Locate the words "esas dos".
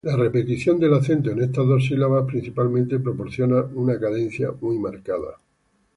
1.43-1.85